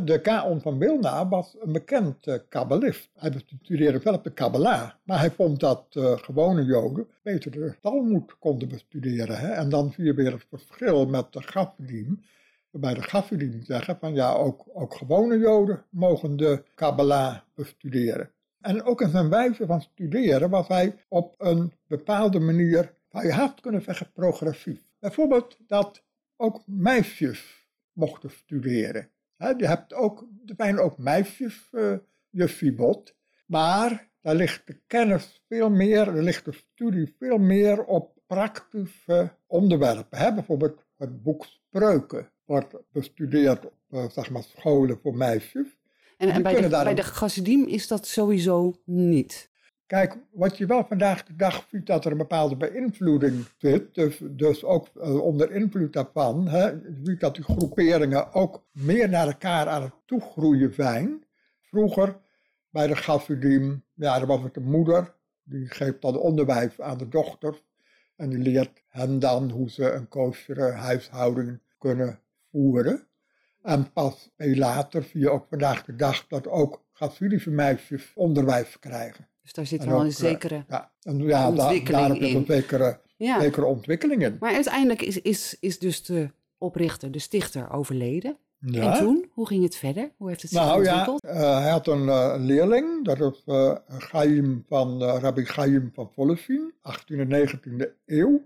De 0.03 0.21
Kaon 0.21 0.61
van 0.61 0.77
Wilna 0.77 1.27
was 1.27 1.55
een 1.59 1.71
bekend 1.71 2.27
uh, 2.27 2.35
kabbalist. 2.49 3.09
Hij 3.13 3.31
bestudeerde 3.31 3.99
wel 3.99 4.13
op 4.13 4.23
de 4.23 4.33
Kabbalah, 4.33 4.91
maar 5.03 5.19
hij 5.19 5.31
vond 5.31 5.59
dat 5.59 5.85
uh, 5.97 6.17
gewone 6.17 6.63
Joden 6.63 7.07
beter 7.23 7.51
de 7.51 7.75
Talmud 7.81 8.37
konden 8.39 8.67
bestuderen. 8.67 9.55
En 9.55 9.69
dan 9.69 9.91
zie 9.91 10.05
je 10.05 10.13
weer 10.13 10.31
het 10.31 10.45
verschil 10.49 11.05
met 11.05 11.33
de 11.33 11.41
Gafdim, 11.41 12.23
waarbij 12.73 12.93
de 12.93 13.09
Gafferdien 13.09 13.63
zeggen 13.63 13.97
van 13.99 14.13
ja, 14.13 14.33
ook, 14.33 14.63
ook 14.73 14.95
gewone 14.95 15.37
Joden 15.37 15.85
mogen 15.89 16.37
de 16.37 16.63
Kabbalah 16.75 17.39
bestuderen. 17.55 18.31
En 18.61 18.83
ook 18.83 19.01
in 19.01 19.09
zijn 19.09 19.29
wijze 19.29 19.65
van 19.65 19.81
studeren 19.81 20.49
was 20.49 20.67
hij 20.67 20.95
op 21.07 21.35
een 21.37 21.73
bepaalde 21.87 22.39
manier 22.39 22.93
zou 23.11 23.25
je 23.25 23.31
haast 23.31 23.59
kunnen 23.59 23.81
zeggen 23.81 24.11
progressief. 24.11 24.81
Bijvoorbeeld 24.99 25.57
dat 25.67 26.03
ook 26.37 26.63
meisjes 26.65 27.67
mochten 27.91 28.31
studeren. 28.31 29.09
je 29.37 29.67
hebt 29.67 29.93
ook, 29.93 30.27
er 30.45 30.53
zijn 30.57 30.79
ook 30.79 30.97
meisjes, 30.97 31.67
uh, 31.71 31.97
juffibot, 32.29 33.15
maar 33.45 34.09
daar 34.21 34.35
ligt 34.35 34.67
de 34.67 34.81
kennis 34.87 35.43
veel 35.47 35.69
meer, 35.69 36.07
er 36.07 36.23
ligt 36.23 36.45
de 36.45 36.53
studie 36.53 37.15
veel 37.19 37.37
meer 37.37 37.83
op 37.83 38.17
praktische 38.27 39.31
onderwerpen. 39.47 40.35
Bijvoorbeeld 40.35 40.85
het 40.97 41.23
boek 41.23 41.45
Spreuken 41.45 42.31
wordt 42.53 42.75
bestudeerd 42.91 43.65
op 43.65 43.73
uh, 43.89 44.09
zeg 44.09 44.29
maar, 44.29 44.43
scholen 44.43 44.99
voor 45.01 45.15
meisjes. 45.15 45.67
En, 46.17 46.29
en 46.29 46.43
bij, 46.43 46.61
de, 46.61 46.69
bij 46.69 46.93
de 46.93 47.65
is 47.67 47.87
dat 47.87 48.07
sowieso 48.07 48.73
niet? 48.85 49.51
Kijk, 49.85 50.17
wat 50.31 50.57
je 50.57 50.65
wel 50.65 50.85
vandaag 50.85 51.23
de 51.23 51.35
dag 51.35 51.67
ziet, 51.71 51.85
dat 51.85 52.05
er 52.05 52.11
een 52.11 52.17
bepaalde 52.17 52.55
beïnvloeding 52.55 53.45
zit, 53.57 53.95
dus, 53.95 54.21
dus 54.21 54.63
ook 54.63 54.87
uh, 54.95 55.19
onder 55.19 55.51
invloed 55.51 55.93
daarvan, 55.93 56.47
hè, 56.47 56.65
je 56.67 56.99
ziet 57.03 57.19
dat 57.19 57.35
die 57.35 57.43
groeperingen 57.43 58.33
ook 58.33 58.65
meer 58.71 59.09
naar 59.09 59.27
elkaar 59.27 59.67
aan 59.67 59.81
het 59.81 59.93
toegroeien 60.05 60.73
zijn. 60.73 61.23
Vroeger 61.61 62.17
bij 62.69 62.87
de 62.87 62.95
Chassidim, 62.95 63.83
ja, 63.93 64.19
dan 64.19 64.27
was 64.27 64.41
het 64.41 64.53
de 64.53 64.61
moeder, 64.61 65.15
die 65.43 65.67
geeft 65.67 66.01
dan 66.01 66.17
onderwijs 66.17 66.81
aan 66.81 66.97
de 66.97 67.09
dochters 67.09 67.63
en 68.15 68.29
die 68.29 68.39
leert 68.39 68.83
hen 68.87 69.19
dan 69.19 69.49
hoe 69.49 69.69
ze 69.69 69.91
een 69.91 70.07
koosjere 70.07 70.71
huishouding 70.71 71.59
kunnen 71.77 72.22
voeren. 72.53 73.07
En 73.61 73.91
pas 73.91 74.29
later 74.37 75.03
zie 75.03 75.19
je 75.19 75.29
ook 75.29 75.45
vandaag 75.49 75.85
de 75.85 75.95
dag 75.95 76.27
dat 76.27 76.47
ook 76.47 76.83
Gassidische 76.91 77.49
meisjes 77.49 78.11
onderwijs 78.15 78.79
krijgen. 78.79 79.27
Dus 79.41 79.53
daar 79.53 79.65
zit 79.65 79.85
wel 79.85 79.99
een 79.99 80.07
eh, 80.07 80.13
zekere 80.13 80.65
ja, 80.67 80.91
en 81.01 81.17
ja, 81.19 81.47
ontwikkeling 81.47 82.07
daar, 82.07 82.19
daar 82.19 82.29
in. 82.29 82.35
een 82.35 82.45
zekere, 82.45 82.99
ja. 83.17 83.41
zekere 83.41 83.65
ontwikkeling 83.65 84.23
in. 84.23 84.37
Maar 84.39 84.53
uiteindelijk 84.53 85.01
is, 85.01 85.21
is, 85.21 85.57
is 85.59 85.79
dus 85.79 86.03
de 86.03 86.29
oprichter, 86.57 87.11
de 87.11 87.19
stichter, 87.19 87.71
overleden. 87.71 88.37
Ja. 88.59 88.93
En 88.93 88.99
toen, 88.99 89.29
hoe 89.31 89.47
ging 89.47 89.63
het 89.63 89.75
verder? 89.75 90.11
Hoe 90.17 90.27
heeft 90.29 90.41
het 90.41 90.51
zich 90.51 90.59
nou, 90.59 90.77
ontwikkeld? 90.77 91.21
Ja, 91.21 91.33
uh, 91.33 91.61
hij 91.61 91.71
had 91.71 91.87
een 91.87 92.05
uh, 92.05 92.35
leerling, 92.37 93.05
dat 93.05 93.19
is 93.19 93.43
uh, 93.45 93.75
Chaim 93.87 94.63
van, 94.67 95.03
Rabbi 95.03 95.43
Chaim 95.45 95.91
van 95.93 96.11
Vollesien, 96.13 96.73
18e 96.73 97.19
en 97.19 97.49
19e 97.49 97.87
eeuw. 98.05 98.43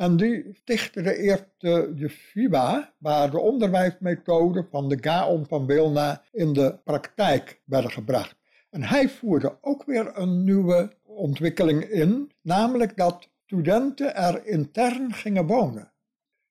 En 0.00 0.16
die 0.16 0.48
stichtte 0.52 1.02
de 1.02 1.16
eerste 1.16 1.92
yeshiva, 1.94 2.94
waar 2.98 3.30
de 3.30 3.38
onderwijsmethoden 3.38 4.66
van 4.70 4.88
de 4.88 4.98
Gaon 5.00 5.46
van 5.46 5.66
Wilna 5.66 6.22
in 6.32 6.52
de 6.52 6.78
praktijk 6.84 7.60
werden 7.64 7.90
gebracht. 7.90 8.36
En 8.70 8.82
hij 8.82 9.08
voerde 9.08 9.58
ook 9.60 9.84
weer 9.84 10.18
een 10.18 10.44
nieuwe 10.44 10.92
ontwikkeling 11.02 11.84
in, 11.84 12.32
namelijk 12.42 12.96
dat 12.96 13.28
studenten 13.44 14.16
er 14.16 14.46
intern 14.46 15.12
gingen 15.12 15.46
wonen. 15.46 15.92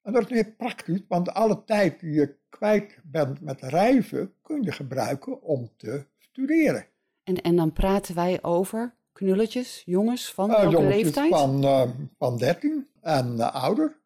En 0.01 0.13
dat 0.13 0.22
is 0.22 0.29
weer 0.29 0.51
praktisch, 0.51 1.01
want 1.08 1.29
alle 1.29 1.63
tijd 1.63 2.00
die 2.00 2.12
je 2.12 2.36
kwijt 2.50 2.98
bent 3.03 3.41
met 3.41 3.62
reizen, 3.62 4.34
kun 4.41 4.63
je 4.63 4.72
gebruiken 4.72 5.41
om 5.41 5.70
te 5.77 6.06
studeren. 6.18 6.86
En, 7.24 7.36
en 7.36 7.56
dan 7.56 7.74
praten 7.74 8.15
wij 8.15 8.44
over 8.44 8.96
knulletjes, 9.20 9.82
jongens 9.86 10.34
van 10.34 10.50
uh, 10.50 10.60
welke 10.60 10.84
leeftijd? 10.84 11.30
Van, 11.30 11.64
uh, 11.64 11.90
van 12.18 12.38
13 12.38 12.88
en 13.02 13.36
uh, 13.38 13.54
ouder. 13.54 14.00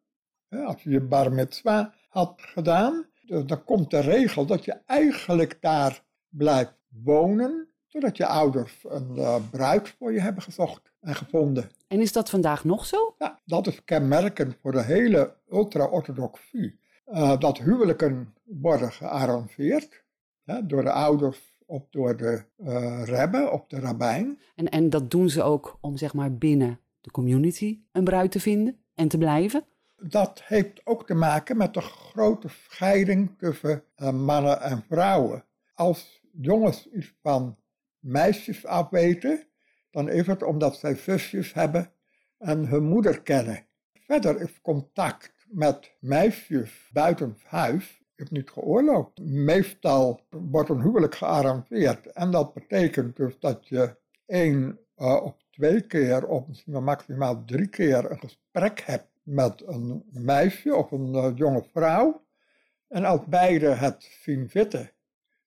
als 0.65 0.83
je 0.83 0.89
je 0.89 1.01
bar 1.01 1.31
mitzwa 1.31 1.93
had 2.09 2.33
gedaan, 2.37 3.05
dan 3.45 3.63
komt 3.63 3.89
de 3.89 3.99
regel 3.99 4.45
dat 4.45 4.65
je 4.65 4.77
eigenlijk 4.85 5.57
daar 5.61 6.03
blijft 6.29 6.73
wonen, 6.87 7.67
totdat 7.87 8.17
je 8.17 8.25
ouders 8.25 8.79
een 8.83 9.15
uh, 9.15 9.35
bruid 9.51 9.95
voor 9.97 10.13
je 10.13 10.19
hebben 10.19 10.43
gezocht 10.43 10.91
en 11.01 11.15
gevonden. 11.15 11.71
En 11.87 12.01
is 12.01 12.11
dat 12.11 12.29
vandaag 12.29 12.63
nog 12.63 12.85
zo? 12.85 13.15
Ja, 13.17 13.39
dat 13.45 13.67
is 13.67 13.83
kenmerkend 13.83 14.55
voor 14.61 14.71
de 14.71 14.83
hele 14.83 15.35
ultra-orthodoxie. 15.51 16.79
Uh, 17.05 17.39
dat 17.39 17.57
huwelijken 17.57 18.33
worden 18.43 18.91
gearrangeerd 18.91 20.03
hè, 20.43 20.65
door 20.65 20.83
de 20.83 20.91
ouders 20.91 21.52
of 21.73 21.87
door 21.89 22.17
de 22.17 22.43
uh, 22.57 23.03
rebbe, 23.05 23.49
of 23.49 23.65
de 23.67 23.79
rabbijn. 23.79 24.39
En, 24.55 24.69
en 24.69 24.89
dat 24.89 25.11
doen 25.11 25.29
ze 25.29 25.43
ook 25.43 25.77
om 25.81 25.97
zeg 25.97 26.13
maar 26.13 26.37
binnen 26.37 26.79
de 27.01 27.11
community 27.11 27.81
een 27.91 28.03
bruid 28.03 28.31
te 28.31 28.39
vinden 28.39 28.77
en 28.95 29.07
te 29.07 29.17
blijven? 29.17 29.65
Dat 29.95 30.41
heeft 30.45 30.85
ook 30.85 31.07
te 31.07 31.13
maken 31.13 31.57
met 31.57 31.73
de 31.73 31.81
grote 31.81 32.47
scheiding 32.47 33.37
tussen 33.37 33.83
uh, 33.97 34.11
mannen 34.11 34.61
en 34.61 34.83
vrouwen. 34.87 35.45
Als 35.73 36.21
jongens 36.31 36.89
iets 36.91 37.15
van 37.21 37.57
meisjes 37.99 38.65
afweten, 38.65 39.47
dan 39.91 40.09
is 40.09 40.27
het 40.27 40.43
omdat 40.43 40.75
zij 40.75 40.95
zusjes 40.95 41.53
hebben 41.53 41.91
en 42.37 42.67
hun 42.67 42.83
moeder 42.83 43.21
kennen. 43.21 43.65
Verder 43.93 44.41
is 44.41 44.61
contact 44.61 45.45
met 45.47 45.95
meisjes 45.99 46.89
buiten 46.91 47.37
huis 47.43 48.02
is 48.15 48.29
niet 48.29 48.49
geoorloofd. 48.49 49.19
Meestal 49.21 50.19
wordt 50.29 50.69
een 50.69 50.81
huwelijk 50.81 51.15
gearrangeerd 51.15 52.05
en 52.05 52.31
dat 52.31 52.53
betekent 52.53 53.15
dus 53.15 53.39
dat 53.39 53.67
je 53.67 53.95
één 54.25 54.79
uh, 54.97 55.23
of 55.23 55.35
twee 55.49 55.81
keer 55.81 56.27
of 56.27 56.47
misschien 56.47 56.83
maximaal 56.83 57.45
drie 57.45 57.67
keer 57.67 58.11
een 58.11 58.19
gesprek 58.19 58.81
hebt 58.81 59.09
met 59.23 59.63
een 59.67 60.03
meisje 60.11 60.75
of 60.75 60.91
een 60.91 61.13
uh, 61.13 61.31
jonge 61.35 61.63
vrouw. 61.71 62.25
En 62.87 63.05
als 63.05 63.25
beide 63.25 63.69
het 63.69 64.03
zien 64.21 64.49
zitten, 64.49 64.91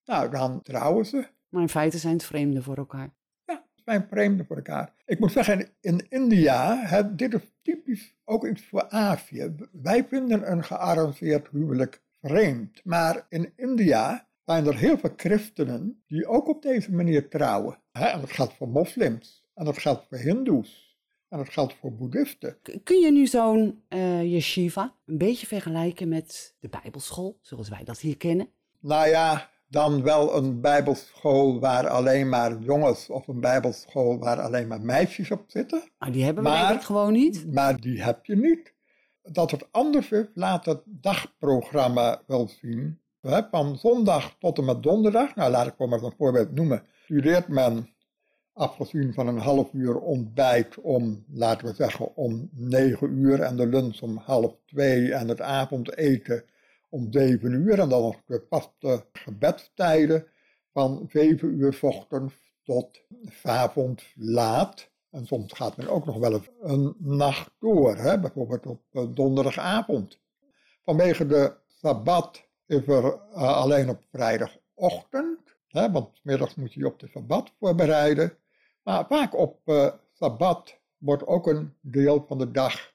nou 0.05 0.31
dan 0.31 0.63
trouwen 0.63 1.07
ze. 1.07 1.27
Maar 1.49 1.63
in 1.63 1.69
feite 1.69 1.99
zijn 1.99 2.13
het 2.13 2.25
vreemden 2.25 2.63
voor 2.63 2.77
elkaar. 2.77 3.15
Ja, 3.45 3.55
het 3.55 3.85
zijn 3.85 4.07
vreemden 4.11 4.47
voor 4.47 4.57
elkaar. 4.57 4.93
Ik 5.05 5.19
moet 5.19 5.33
zeggen, 5.33 5.69
in 5.81 6.07
India, 6.09 7.03
dit 7.03 7.35
is 7.35 7.53
typisch 7.63 8.15
ook 8.25 8.47
iets 8.47 8.67
voor 8.67 8.89
Azië. 8.89 9.55
Wij 9.73 10.05
vinden 10.05 10.51
een 10.51 10.65
gearrangeerd 10.65 11.49
huwelijk 11.49 12.03
vreemd. 12.27 12.81
Maar 12.85 13.27
in 13.29 13.53
India 13.57 14.29
zijn 14.45 14.67
er 14.67 14.77
heel 14.77 14.99
veel 14.99 15.13
christenen 15.17 16.03
die 16.07 16.27
ook 16.27 16.49
op 16.49 16.63
deze 16.63 16.93
manier 16.93 17.29
trouwen. 17.29 17.79
En 17.93 18.21
dat 18.21 18.33
geldt 18.33 18.55
voor 18.55 18.69
moslims. 18.69 19.45
En 19.55 19.65
dat 19.65 19.79
geldt 19.79 20.07
voor 20.09 20.19
hindoes. 20.19 20.99
En 21.29 21.39
dat 21.39 21.49
geldt 21.49 21.75
voor 21.81 21.95
boeddhisten. 21.95 22.59
Kun 22.83 23.01
je 23.01 23.13
nu 23.13 23.27
zo'n 23.27 23.83
uh, 23.89 24.23
yeshiva 24.23 24.95
een 25.07 25.19
beetje 25.19 25.47
vergelijken 25.47 26.09
met 26.09 26.55
de 26.61 26.69
bijbelschool, 26.69 27.39
zoals 27.41 27.69
wij 27.69 27.85
dat 27.85 27.99
hier 27.99 28.17
kennen? 28.17 28.49
Nou 28.81 29.09
ja, 29.09 29.51
dan 29.69 30.03
wel 30.03 30.37
een 30.37 30.61
bijbelschool 30.61 31.61
waar 31.61 31.89
alleen 31.89 32.29
maar 32.29 32.59
jongens 32.59 33.11
of 33.11 33.29
een 33.29 33.41
bijbelschool 33.41 34.19
waar 34.19 34.41
alleen 34.41 34.67
maar 34.67 34.81
meisjes 34.81 35.31
op 35.31 35.45
zitten. 35.47 35.83
Maar 35.99 36.13
die 36.13 36.25
hebben 36.25 36.45
we 36.45 36.51
maar, 36.51 36.81
gewoon 36.81 37.13
niet. 37.13 37.53
Maar 37.53 37.81
die 37.81 38.03
heb 38.03 38.25
je 38.25 38.37
niet. 38.37 38.75
Dat 39.33 39.51
het 39.51 39.67
anders 39.71 40.11
is, 40.11 40.25
laat 40.35 40.65
het 40.65 40.81
dagprogramma 40.85 42.23
wel 42.27 42.49
zien. 42.49 43.01
Van 43.51 43.77
zondag 43.79 44.37
tot 44.39 44.59
en 44.59 44.65
met 44.65 44.83
donderdag, 44.83 45.35
nou 45.35 45.51
laat 45.51 45.67
ik 45.67 45.75
voor 45.77 45.89
maar 45.89 46.03
een 46.03 46.15
voorbeeld 46.17 46.53
noemen, 46.53 46.83
studeert 47.05 47.49
men 47.49 47.89
afgezien 48.53 49.15
van 49.15 49.27
een 49.27 49.39
half 49.39 49.73
uur 49.73 49.99
ontbijt 49.99 50.81
om, 50.81 51.25
laten 51.33 51.67
we 51.67 51.75
zeggen, 51.75 52.17
om 52.17 52.49
negen 52.53 53.13
uur 53.13 53.41
en 53.41 53.57
de 53.57 53.67
lunch 53.67 54.01
om 54.01 54.17
half 54.17 54.57
twee 54.67 55.15
en 55.15 55.29
het 55.29 55.41
avondeten 55.41 56.45
om 56.89 57.07
zeven 57.11 57.53
uur 57.53 57.79
en 57.79 57.89
dan 57.89 58.03
nog 58.03 58.17
de 58.27 58.45
vaste 58.49 59.05
gebedstijden 59.13 60.27
van 60.73 61.07
zeven 61.09 61.59
uur 61.59 61.79
ochtends 61.81 62.35
tot 62.65 63.03
avond 63.43 64.03
laat. 64.15 64.91
En 65.11 65.27
soms 65.27 65.53
gaat 65.53 65.77
men 65.77 65.89
ook 65.89 66.07
nog 66.07 66.19
wel 66.19 66.41
een 66.61 66.95
nacht 66.99 67.51
door, 67.59 67.97
hè? 67.97 68.21
bijvoorbeeld 68.21 68.67
op 68.67 68.83
eh, 68.91 69.05
donderdagavond. 69.15 70.21
Vanwege 70.85 71.27
de 71.27 71.57
sabbat 71.67 72.49
is 72.67 72.87
er 72.87 73.05
uh, 73.05 73.57
alleen 73.57 73.89
op 73.89 74.03
vrijdagochtend, 74.11 75.57
hè? 75.69 75.91
want 75.91 76.21
middags 76.23 76.55
moet 76.55 76.73
je 76.73 76.87
op 76.87 76.99
de 76.99 77.09
sabbat 77.09 77.53
voorbereiden. 77.59 78.39
Maar 78.83 79.07
vaak 79.07 79.35
op 79.35 79.61
uh, 79.65 79.93
sabbat 80.13 80.81
wordt 80.99 81.27
ook 81.27 81.47
een 81.47 81.75
deel 81.81 82.25
van 82.29 82.39
de 82.39 82.51
dag 82.51 82.95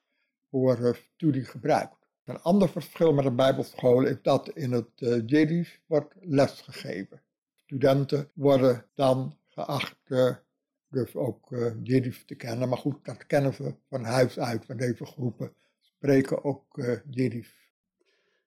voor 0.50 1.00
studie 1.14 1.46
gebruikt. 1.46 2.02
Een 2.26 2.42
ander 2.42 2.70
verschil 2.70 3.14
met 3.14 3.26
een 3.26 3.36
bijbelschool 3.36 4.04
is 4.04 4.18
dat 4.22 4.50
in 4.50 4.72
het 4.72 4.90
uh, 4.96 5.22
Jiddisch 5.26 5.80
wordt 5.86 6.14
lesgegeven. 6.20 7.22
Studenten 7.56 8.32
worden 8.34 8.86
dan 8.96 9.38
geacht 9.48 9.98
dus 10.92 11.16
ook 11.16 11.52
uh, 11.52 11.72
Jiddisch 11.84 12.26
te 12.26 12.36
kennen. 12.36 12.70
Maar 12.70 12.78
goed, 12.78 13.06
dat 13.06 13.26
kennen 13.26 13.54
ze 13.54 13.76
van 13.90 14.04
huis 14.04 14.40
uit, 14.40 14.66
van 14.66 14.78
deze 14.78 15.06
groepen 15.06 15.54
spreken 15.80 16.44
ook 16.44 16.78
uh, 16.78 16.98
Jiddisch. 17.10 17.60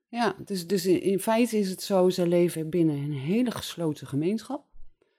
Ja, 0.09 0.37
dus, 0.45 0.67
dus 0.67 0.87
in, 0.87 1.21
feite 1.21 1.59
is 1.59 1.71
het 1.71 1.83
zo, 1.83 2.11
ze 2.11 2.27
leven 2.27 2.71
binnen 2.71 2.97
een 2.97 3.13
hele 3.13 3.51
gesloten 3.51 4.07
gemeenschap. 4.07 4.67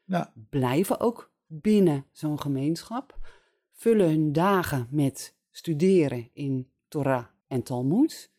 Ja. 0.06 0.34
Blijven 0.50 1.00
ook 1.00 1.32
binnen 1.48 2.06
zo'n 2.12 2.40
gemeenschap. 2.40 3.20
Vullen 3.72 4.10
hun 4.10 4.32
dagen 4.32 4.88
met 4.90 5.36
studeren 5.52 6.30
in 6.34 6.70
Torah 6.88 7.26
en 7.48 7.64
Talmud. 7.64 8.32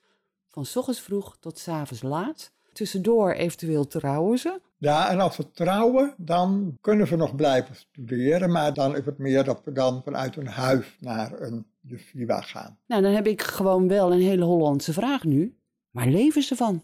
Van 0.48 0.66
s 0.66 0.76
ochtends 0.76 1.00
vroeg 1.00 1.38
tot 1.38 1.58
s 1.58 1.68
avonds 1.68 2.02
laat. 2.02 2.52
Tussendoor 2.72 3.32
eventueel 3.32 3.86
trouwen 3.86 4.38
ze. 4.38 4.60
Ja, 4.78 5.10
en 5.10 5.20
als 5.20 5.34
ze 5.34 5.50
trouwen, 5.50 6.14
dan 6.16 6.78
kunnen 6.80 7.06
ze 7.06 7.16
nog 7.16 7.34
blijven 7.34 7.74
studeren. 7.76 8.50
Maar 8.50 8.74
dan 8.74 8.96
is 8.96 9.04
het 9.04 9.18
meer 9.18 9.44
dat 9.44 9.64
we 9.64 9.72
dan 9.72 10.02
vanuit 10.02 10.36
een 10.36 10.46
huis 10.46 10.96
naar 11.00 11.40
een 11.40 11.66
yeshiva 11.80 12.40
gaan. 12.40 12.78
Nou, 12.86 13.02
dan 13.02 13.12
heb 13.12 13.26
ik 13.26 13.42
gewoon 13.42 13.88
wel 13.88 14.12
een 14.12 14.20
hele 14.20 14.44
Hollandse 14.44 14.92
vraag 14.92 15.24
nu. 15.24 15.56
Waar 15.90 16.06
leven 16.06 16.42
ze 16.42 16.56
van? 16.56 16.82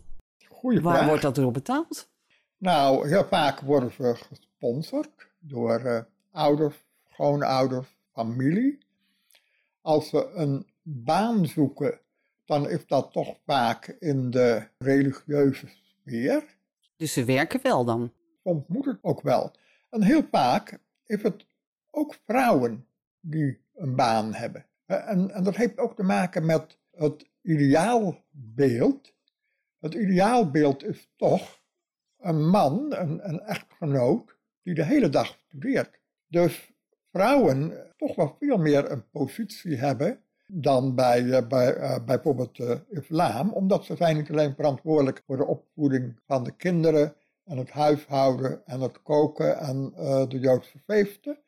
Goeie 0.49 0.80
Waar 0.80 0.94
vraag. 0.94 1.06
wordt 1.06 1.22
dat 1.22 1.38
erop 1.38 1.52
betaald? 1.52 2.08
Nou, 2.58 3.08
heel 3.08 3.25
vaak 3.25 3.61
worden 3.61 3.92
ze 3.92 4.14
gesponsord 4.28 5.28
door 5.38 5.78
eh, 5.80 6.00
ouders, 6.30 6.76
schoonouders, 7.11 7.88
familie. 8.12 8.78
Als 9.80 10.08
ze 10.08 10.30
een 10.34 10.66
baan 10.82 11.46
zoeken, 11.46 12.00
dan 12.44 12.68
is 12.70 12.87
dat 12.87 13.12
toch 13.12 13.37
vaak 13.46 13.96
in 13.99 14.30
de 14.30 14.66
religieuze 14.78 15.66
sfeer. 15.68 16.44
Dus 17.02 17.12
ze 17.12 17.25
werken 17.25 17.62
wel 17.62 17.85
dan. 17.85 18.12
Soms 18.42 18.64
moet 18.66 18.85
het 18.85 18.99
ook 19.00 19.21
wel. 19.21 19.52
En 19.90 20.02
heel 20.02 20.23
vaak 20.30 20.78
is 21.04 21.23
het 21.23 21.47
ook 21.90 22.14
vrouwen 22.26 22.87
die 23.21 23.61
een 23.75 23.97
baan 23.97 24.35
hebben. 24.35 24.66
En, 24.87 25.30
en 25.30 25.44
dat 25.44 25.56
heeft 25.56 25.78
ook 25.78 25.97
te 25.97 26.02
maken 26.02 26.47
met 26.47 26.78
het 26.90 27.30
ideaalbeeld. 27.40 29.14
Het 29.78 29.94
ideaalbeeld 29.94 30.85
is 30.85 31.12
toch 31.16 31.62
een 32.18 32.49
man, 32.49 32.94
een, 32.94 33.28
een 33.28 33.40
echtgenoot, 33.40 34.37
die 34.62 34.75
de 34.75 34.85
hele 34.85 35.09
dag 35.09 35.38
studeert. 35.47 36.00
Dus 36.26 36.73
vrouwen 37.11 37.90
toch 37.97 38.14
wel 38.14 38.37
veel 38.38 38.59
meer 38.59 38.90
een 38.90 39.11
positie 39.11 39.76
hebben 39.76 40.25
dan 40.54 40.94
bij, 40.94 41.30
eh, 41.30 41.47
bij 41.49 41.75
eh, 41.75 42.04
bijvoorbeeld 42.04 42.56
de 42.56 42.80
islam, 42.88 43.50
omdat 43.50 43.85
ze 43.85 43.97
zijn 43.97 44.16
niet 44.16 44.30
alleen 44.30 44.54
verantwoordelijk 44.54 45.23
voor 45.26 45.37
de 45.37 45.47
opvoeding 45.47 46.21
van 46.26 46.44
de 46.44 46.56
kinderen 46.56 47.14
en 47.44 47.59
het 47.59 47.71
huishouden 47.71 48.66
en 48.66 48.80
het 48.80 49.02
koken 49.02 49.59
en 49.59 49.92
eh, 49.97 50.28
de 50.28 50.38
Joodse 50.38 50.78
feesten, 50.78 51.38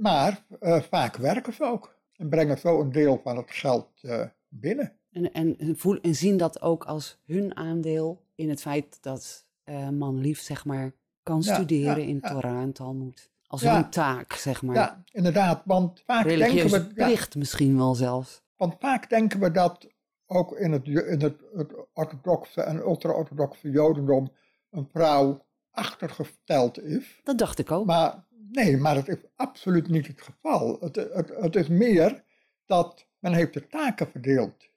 maar 0.00 0.44
eh, 0.60 0.80
vaak 0.80 1.16
werken 1.16 1.52
ze 1.52 1.64
ook 1.64 1.94
en 2.16 2.28
brengen 2.28 2.58
zo 2.58 2.80
een 2.80 2.92
deel 2.92 3.20
van 3.22 3.36
het 3.36 3.50
geld 3.50 3.88
eh, 4.00 4.26
binnen. 4.48 4.92
En, 5.10 5.32
en, 5.32 5.56
voel, 5.76 6.00
en 6.00 6.14
zien 6.14 6.36
dat 6.36 6.60
ook 6.60 6.84
als 6.84 7.18
hun 7.24 7.56
aandeel 7.56 8.24
in 8.34 8.48
het 8.48 8.60
feit 8.60 9.02
dat 9.02 9.46
eh 9.64 9.88
man 9.88 10.18
lief, 10.18 10.40
zeg 10.40 10.64
maar, 10.64 10.92
kan 11.22 11.40
Ja, 11.42 11.54
studeren 11.54 12.02
ja, 12.02 12.08
in 12.08 12.18
ja. 12.22 12.30
Torah 12.30 12.60
en 12.60 12.72
Talmud. 12.72 13.30
Als 13.46 13.62
Ja. 13.62 13.74
hun 13.74 13.90
taak, 13.90 14.32
zeg 14.32 14.62
maar. 14.62 14.74
Ja, 14.74 15.02
inderdaad, 15.12 15.62
want 15.64 16.02
vaak 16.06 16.24
denken 16.24 16.70
we... 16.70 16.90
ja, 16.94 17.06
plicht 17.06 17.34
misschien 17.36 17.76
wel 17.76 17.94
zelfs. 17.94 18.42
Want 18.56 18.74
vaak 18.78 19.08
denken 19.08 19.40
we 19.40 19.50
dat 19.50 19.86
ook 20.26 20.56
in 20.56 20.72
het, 20.72 20.86
in 20.86 21.20
het, 21.20 21.40
het 21.54 21.72
orthodoxe 21.92 22.62
en 22.62 22.76
ultra-orthodoxe 22.76 23.70
jodendom 23.70 24.32
een 24.70 24.88
vrouw 24.92 25.44
achtergesteld 25.70 26.82
is. 26.82 27.20
Dat 27.24 27.38
dacht 27.38 27.58
ik 27.58 27.70
ook. 27.70 27.86
Maar 27.86 28.24
nee, 28.50 28.76
maar 28.76 28.94
dat 28.94 29.08
is 29.08 29.16
absoluut 29.36 29.88
niet 29.88 30.06
het 30.06 30.22
geval. 30.22 30.76
Het, 30.80 30.96
het, 30.96 31.32
het 31.40 31.56
is 31.56 31.68
meer 31.68 32.24
dat 32.66 33.06
men 33.18 33.32
heeft 33.32 33.54
de 33.54 33.66
taken 33.66 34.10
verdeeld. 34.10 34.68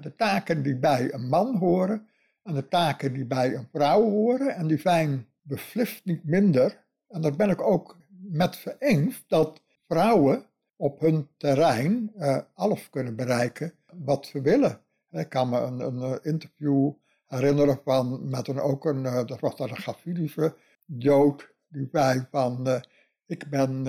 De 0.00 0.14
taken 0.16 0.62
die 0.62 0.76
bij 0.78 1.12
een 1.12 1.28
man 1.28 1.56
horen 1.56 2.08
en 2.42 2.54
de 2.54 2.68
taken 2.68 3.12
die 3.12 3.24
bij 3.26 3.54
een 3.54 3.68
vrouw 3.72 4.02
horen. 4.02 4.54
En 4.54 4.66
die 4.66 4.78
zijn 4.78 5.26
beslist 5.42 6.04
niet 6.04 6.24
minder. 6.24 6.84
En 7.08 7.20
daar 7.20 7.36
ben 7.36 7.50
ik 7.50 7.60
ook 7.60 7.96
met 8.30 8.76
eens 8.78 9.24
dat 9.26 9.62
vrouwen 9.88 10.46
op 10.76 11.00
hun 11.00 11.28
terrein 11.36 12.12
eh, 12.16 12.38
alles 12.54 12.90
kunnen 12.90 13.16
bereiken 13.16 13.72
wat 13.92 14.26
ze 14.26 14.40
willen. 14.40 14.80
Ik 15.10 15.28
kan 15.28 15.48
me 15.48 15.60
een, 15.60 15.80
een 15.80 16.02
eh, 16.02 16.32
interview 16.32 16.92
herinneren 17.26 17.80
van 17.84 18.28
met 18.28 18.48
een, 18.48 18.60
ook 18.60 18.84
een, 18.84 19.06
eh, 19.06 19.24
dat 19.24 19.40
was 19.40 19.56
dan 19.56 19.70
een 19.70 20.52
Jood, 20.86 21.54
die 21.68 21.88
zei 21.92 22.26
van, 22.30 22.82
ik 23.26 23.50
ben 23.50 23.82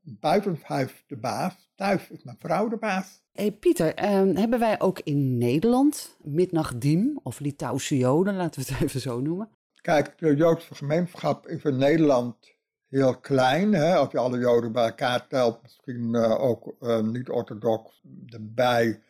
buiten 0.00 0.58
huis 0.62 1.04
de 1.06 1.16
baas, 1.16 1.70
thuis 1.74 2.10
is 2.10 2.22
mijn 2.22 2.36
vrouw 2.38 2.68
de 2.68 2.76
baas. 2.76 3.22
Hey 3.32 3.52
Pieter, 3.52 3.94
ehm, 3.94 4.36
hebben 4.36 4.58
wij 4.58 4.80
ook 4.80 5.00
in 5.00 5.38
Nederland 5.38 6.16
Midnagdim 6.22 7.20
of 7.22 7.38
Litouwse 7.38 7.96
Joden, 7.98 8.36
laten 8.36 8.60
we 8.62 8.72
het 8.72 8.82
even 8.84 9.00
zo 9.00 9.20
noemen? 9.20 9.48
Kijk, 9.80 10.18
de 10.18 10.36
Joodse 10.36 10.74
gemeenschap 10.74 11.46
is 11.46 11.62
in 11.62 11.76
Nederland 11.76 12.55
heel 12.88 13.16
klein. 13.16 13.72
Hè? 13.72 13.94
Als 13.94 14.10
je 14.10 14.18
alle 14.18 14.38
Joden 14.38 14.72
bij 14.72 14.84
elkaar 14.84 15.26
telt, 15.26 15.62
misschien 15.62 16.14
eh, 16.14 16.40
ook 16.40 16.74
eh, 16.80 17.00
niet-orthodox 17.00 18.02
erbij, 18.26 19.02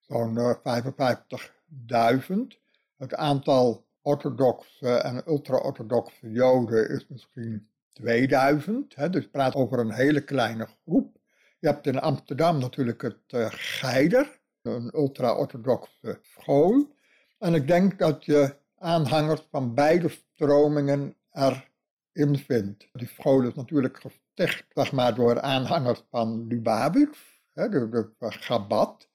zo'n 0.00 0.38
eh, 0.38 0.82
55.000. 2.28 2.34
Het 2.96 3.14
aantal 3.14 3.86
orthodoxe 4.02 4.88
en 4.88 5.22
ultra-orthodoxe 5.26 6.30
Joden 6.30 6.90
is 6.90 7.06
misschien 7.08 7.68
2000. 7.92 8.94
Hè? 8.94 9.10
Dus 9.10 9.22
je 9.22 9.30
praat 9.30 9.54
over 9.54 9.78
een 9.78 9.92
hele 9.92 10.24
kleine 10.24 10.68
groep. 10.82 11.16
Je 11.58 11.66
hebt 11.66 11.86
in 11.86 12.00
Amsterdam 12.00 12.58
natuurlijk 12.58 13.02
het 13.02 13.52
Geider, 13.54 14.40
een 14.62 14.90
ultra-orthodoxe 14.94 16.18
school. 16.22 16.96
En 17.38 17.54
ik 17.54 17.66
denk 17.66 17.98
dat 17.98 18.24
je 18.24 18.56
aanhangers 18.78 19.46
van 19.50 19.74
beide 19.74 20.08
stromingen 20.08 21.16
vindt. 22.14 22.88
Die 22.92 23.08
school 23.08 23.42
is 23.42 23.54
natuurlijk 23.54 24.00
gesticht 24.00 24.64
zeg 24.74 25.14
door 25.14 25.40
aanhangers 25.40 26.04
van 26.10 26.46
Lubavitch, 26.46 27.18
hè, 27.52 27.68
de, 27.68 27.88
de 27.88 28.30
Chabad. 28.30 29.08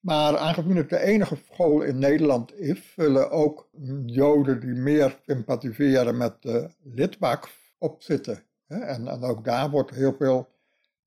Maar 0.00 0.36
aangezien 0.36 0.76
het 0.76 0.88
de 0.88 0.98
enige 0.98 1.36
school 1.52 1.82
in 1.82 1.98
Nederland 1.98 2.54
is, 2.54 2.92
zullen 2.94 3.30
ook 3.30 3.68
Joden 4.06 4.60
die 4.60 4.74
meer 4.74 5.18
sympathiseren 5.26 6.16
met 6.16 6.42
de 6.42 6.70
lidmacht 6.82 7.50
opzitten. 7.78 8.42
En, 8.66 9.08
en 9.08 9.22
ook 9.22 9.44
daar 9.44 9.70
wordt 9.70 9.90
heel 9.90 10.14
veel 10.18 10.48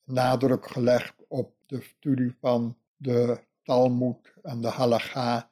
nadruk 0.04 0.68
gelegd 0.68 1.14
op 1.28 1.56
de 1.66 1.82
studie 1.82 2.36
van 2.40 2.78
de 2.98 3.40
Talmud 3.64 4.34
en 4.42 4.62
de 4.62 4.68
Halacha. 4.68 5.50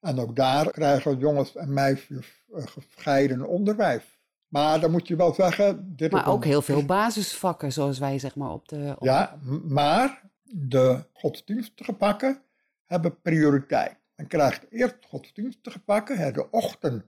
En 0.00 0.18
ook 0.18 0.36
daar 0.36 0.70
krijgen 0.70 1.18
jongens 1.18 1.56
en 1.56 1.72
meisjes 1.72 2.44
eh, 2.54 2.66
gescheiden 2.66 3.46
onderwijs. 3.46 4.19
Maar 4.50 4.80
dan 4.80 4.90
moet 4.90 5.08
je 5.08 5.16
wel 5.16 5.34
zeggen... 5.34 5.96
Dit 5.96 6.10
Maar 6.12 6.26
een- 6.26 6.32
ook 6.32 6.44
heel 6.44 6.62
veel 6.62 6.84
basisvakken, 6.84 7.72
zoals 7.72 7.98
wij 7.98 8.18
zeg 8.18 8.34
maar 8.36 8.50
op 8.50 8.68
de... 8.68 8.94
op- 8.98 9.04
Ja, 9.04 9.38
maar 9.64 10.22
de 10.42 11.04
godsdienstige 11.12 11.92
pakken 11.92 12.42
hebben 12.86 13.20
prioriteit. 13.20 13.96
Men 14.16 14.26
krijgt 14.26 14.66
eerst 14.70 14.96
godsdienstige 15.08 15.78
pakken. 15.80 16.18
Hè, 16.18 16.32
de 16.32 16.50
ochtend, 16.50 17.04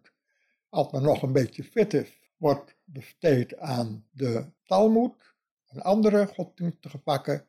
als 0.68 0.92
men 0.92 1.02
nog 1.02 1.22
een 1.22 1.32
beetje 1.32 1.64
fit 1.64 1.94
is, 1.94 2.20
wordt 2.36 2.76
besteed 2.84 3.58
aan 3.58 4.04
de 4.10 4.44
Talmud 4.64 5.12
en 5.66 5.82
andere 5.82 6.26
godsdienstige 6.26 6.98
pakken. 6.98 7.46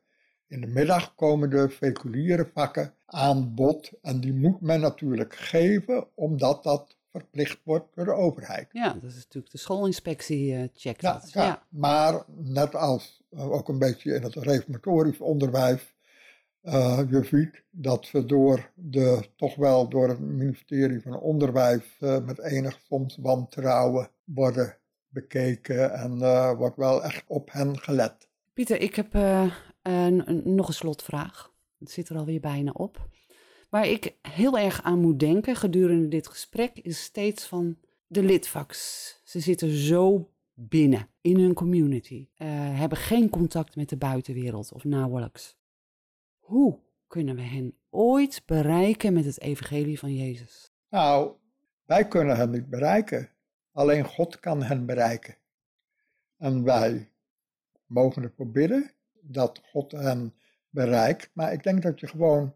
In 0.48 0.62
de 0.62 0.68
middag 0.68 1.16
komen 1.16 1.50
de 1.50 1.76
seculiere 1.80 2.50
vakken 2.54 2.94
aan 3.06 3.54
bod. 3.54 3.92
En 4.02 4.20
die 4.20 4.34
moet 4.34 4.62
men 4.62 4.80
natuurlijk 4.80 5.36
geven, 5.36 6.08
omdat 6.16 6.64
dat 6.64 6.98
verplicht 7.14 7.60
wordt 7.64 7.96
door 7.96 8.06
de 8.06 8.12
overheid. 8.12 8.68
Ja, 8.72 8.94
dat 8.94 9.04
is 9.12 9.16
natuurlijk 9.16 9.52
de 9.52 9.58
schoolinspectie 9.58 10.56
eh 10.56 10.68
checkt 10.74 11.02
Ja, 11.02 11.14
dat. 11.14 11.32
ja, 11.32 11.44
Ja. 11.44 11.64
maar 11.70 12.24
net 12.28 12.76
als 12.76 13.22
eh, 13.30 13.52
ook 13.52 13.68
een 13.70 13.80
beetje 13.80 14.14
in 14.16 14.24
het 14.24 14.36
reformatorisch 14.36 15.20
onderwijs, 15.20 15.96
eh, 16.62 17.00
je 17.10 17.24
ziet 17.24 17.64
dat 17.72 18.06
ze 18.06 18.26
door 18.26 18.72
de, 18.76 19.30
toch 19.36 19.56
wel 19.56 19.90
door 19.90 20.10
het 20.10 20.20
ministerie 20.20 21.02
van 21.02 21.20
Onderwijs 21.20 21.84
eh, 22.00 22.20
met 22.26 22.40
enig 22.40 22.80
soms 22.88 23.18
wantrouwen 23.22 24.10
worden 24.24 24.78
bekeken 25.08 25.94
en 25.94 26.22
eh, 26.22 26.58
wordt 26.58 26.76
wel 26.78 27.04
echt 27.04 27.24
op 27.28 27.52
hen 27.52 27.80
gelet. 27.80 28.28
Pieter, 28.54 28.82
ik 28.82 28.96
heb 28.96 29.14
eh, 29.16 29.48
nog 30.44 30.68
een 30.68 30.74
slotvraag. 30.74 31.52
Het 31.80 31.92
zit 31.92 32.10
er 32.10 32.18
alweer 32.18 32.40
bijna 32.40 32.72
op. 32.72 33.08
Waar 33.74 33.88
ik 33.88 34.16
heel 34.22 34.58
erg 34.58 34.84
aan 34.84 35.00
moet 35.00 35.20
denken 35.20 35.56
gedurende 35.56 36.08
dit 36.08 36.28
gesprek 36.28 36.80
is 36.80 37.04
steeds 37.04 37.46
van 37.48 37.78
de 38.08 38.24
lidvaks. 38.24 39.22
Ze 39.24 39.40
zitten 39.40 39.70
zo 39.70 40.32
binnen 40.54 41.08
in 41.22 41.40
hun 41.40 41.54
community, 41.54 42.28
eh, 42.36 42.48
hebben 42.80 42.98
geen 42.98 43.30
contact 43.30 43.76
met 43.76 43.90
de 43.90 43.98
buitenwereld 43.98 44.72
of 44.72 44.84
nauwelijks. 44.84 45.58
Hoe 46.40 46.80
kunnen 47.08 47.36
we 47.36 47.42
hen 47.42 47.78
ooit 47.90 48.42
bereiken 48.46 49.14
met 49.14 49.26
het 49.26 49.42
evangelie 49.42 50.00
van 50.00 50.16
Jezus? 50.16 50.74
Nou, 50.90 51.36
wij 51.86 52.08
kunnen 52.08 52.36
hen 52.36 52.52
niet 52.52 52.70
bereiken. 52.70 53.30
Alleen 53.72 54.06
God 54.06 54.40
kan 54.40 54.64
hen 54.64 54.86
bereiken. 54.86 55.38
En 56.38 56.64
wij 56.64 57.12
mogen 57.86 58.24
ervoor 58.24 58.52
bidden 58.52 58.92
dat 59.22 59.62
God 59.64 59.92
hen 59.92 60.34
bereikt. 60.70 61.30
Maar 61.34 61.54
ik 61.54 61.64
denk 61.64 61.82
dat 61.82 62.00
je 62.00 62.08
gewoon 62.08 62.56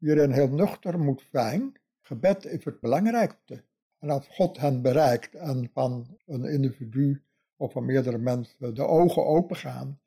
hierin 0.00 0.32
heel 0.32 0.48
nuchter 0.48 0.98
moet 0.98 1.26
zijn. 1.32 1.72
Gebed 2.00 2.44
is 2.44 2.64
het 2.64 2.80
belangrijkste. 2.80 3.64
En 3.98 4.10
als 4.10 4.26
God 4.28 4.58
hen 4.58 4.82
bereikt 4.82 5.34
en 5.34 5.70
van 5.72 6.18
een 6.26 6.44
individu 6.44 7.22
of 7.56 7.72
van 7.72 7.84
meerdere 7.84 8.18
mensen 8.18 8.74
de 8.74 8.86
ogen 8.86 9.26
opengaan 9.26 10.00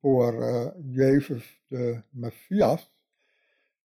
voor 0.00 0.42
eh, 0.42 0.66
Jezus 0.90 1.62
de 1.66 2.02
Messias, 2.10 2.92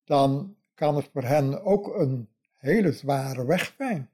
dan 0.03 0.55
kan 0.73 0.95
het 0.95 1.09
voor 1.13 1.23
hen 1.23 1.63
ook 1.63 1.95
een 1.95 2.29
hele 2.55 2.91
zware 2.91 3.45
weg 3.45 3.73
zijn. 3.77 4.09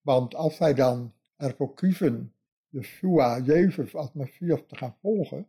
Want 0.00 0.34
als 0.34 0.56
zij 0.56 0.74
dan 0.74 1.12
ervoor 1.36 1.74
kiezen 1.74 2.34
Yeshua, 2.68 3.40
Jezus 3.40 3.94
als 3.94 4.12
Messias 4.12 4.60
te 4.66 4.76
gaan 4.76 4.96
volgen, 5.00 5.46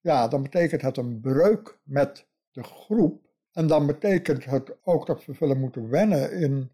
ja, 0.00 0.28
dan 0.28 0.42
betekent 0.42 0.82
het 0.82 0.96
een 0.96 1.20
breuk 1.20 1.78
met 1.82 2.26
de 2.50 2.62
groep 2.62 3.29
En 3.52 3.66
dan 3.66 3.86
betekent 3.86 4.44
het 4.44 4.76
ook 4.82 5.06
dat 5.06 5.24
we 5.24 5.34
zullen 5.34 5.60
moeten 5.60 5.88
wennen 5.88 6.32
in 6.32 6.70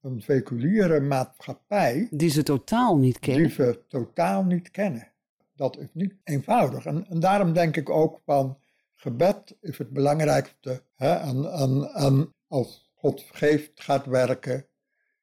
een 0.00 0.20
seculiere 0.20 1.00
maatschappij. 1.00 2.08
Die 2.10 2.30
ze 2.30 2.42
totaal 2.42 2.96
niet 2.96 3.18
kennen. 3.18 3.42
Die 3.42 3.52
ze 3.52 3.82
totaal 3.88 4.44
niet 4.44 4.70
kennen. 4.70 5.12
Dat 5.54 5.78
is 5.78 5.88
niet 5.92 6.14
eenvoudig. 6.24 6.84
En, 6.84 7.06
en 7.08 7.20
daarom 7.20 7.52
denk 7.52 7.76
ik 7.76 7.90
ook 7.90 8.20
van 8.24 8.58
gebed 8.94 9.56
is 9.60 9.78
het 9.78 9.90
belangrijkste. 9.90 10.82
Hè? 10.94 11.14
En, 11.14 11.52
en, 11.52 11.90
en 11.94 12.34
als 12.48 12.90
God 12.94 13.24
geest 13.32 13.70
gaat 13.74 14.06
werken, 14.06 14.66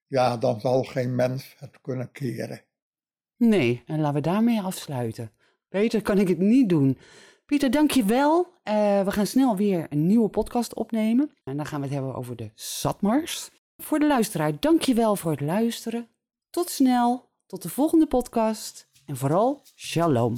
ja, 0.08 0.38
dan 0.38 0.60
zal 0.60 0.84
geen 0.84 1.16
mens 1.16 1.56
het 1.60 1.82
kunnen 1.82 2.12
keren. 2.12 2.62
Nee, 3.38 3.84
en 3.86 4.00
laten 4.00 4.16
we 4.16 4.22
daarmee 4.22 4.62
afsluiten. 4.62 5.32
Beter 5.70 6.02
kan 6.02 6.18
ik 6.18 6.28
het 6.28 6.38
niet 6.38 6.70
doen. 6.70 6.98
Pieter, 7.46 7.72
dank 7.72 7.92
je 7.92 8.06
wel. 8.06 8.53
Uh, 8.68 9.04
we 9.04 9.12
gaan 9.12 9.28
snel 9.28 9.56
weer 9.56 9.86
een 9.90 10.08
nieuwe 10.08 10.30
podcast 10.30 10.74
opnemen. 10.74 11.32
En 11.44 11.58
dan 11.58 11.66
gaan 11.66 11.80
we 11.80 11.86
het 11.86 11.96
hebben 11.96 12.16
over 12.16 12.36
de 12.36 12.52
Satmars. 12.56 13.50
Voor 13.78 14.00
de 14.00 14.08
luisteraar, 14.08 14.60
dank 14.60 14.82
je 14.82 14.94
wel 14.94 15.16
voor 15.16 15.32
het 15.32 15.42
luisteren. 15.42 16.08
Tot 16.50 16.70
snel, 16.70 17.30
tot 17.46 17.62
de 17.62 17.70
volgende 17.70 18.08
podcast. 18.08 18.90
En 19.06 19.18
vooral, 19.18 19.62
shalom. 19.76 20.38